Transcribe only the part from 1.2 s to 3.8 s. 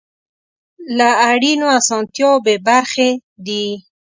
اړینو اسانتیاوو بې برخې دي.